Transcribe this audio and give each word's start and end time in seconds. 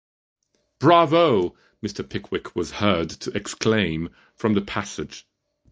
‘Bravo!’ 0.79 1.55
Mr. 1.85 2.03
Pickwick 2.09 2.55
was 2.55 2.71
heard 2.71 3.11
to 3.11 3.29
exclaim, 3.37 4.09
from 4.33 4.55
the 4.55 4.61
passage. 4.61 5.27